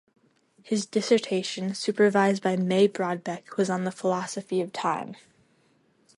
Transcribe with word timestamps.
His 0.63 0.87
dissertation, 0.87 1.75
supervised 1.75 2.41
by 2.41 2.55
May 2.55 2.87
Brodbeck, 2.87 3.55
was 3.57 3.69
on 3.69 3.83
the 3.83 3.91
philosophy 3.91 4.59
of 4.59 4.73
time. 4.73 5.15